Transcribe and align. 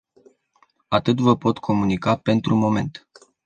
Atât 0.87 1.19
vă 1.19 1.37
pot 1.37 1.57
comunica 1.57 2.15
pentru 2.17 2.55
moment. 2.55 3.09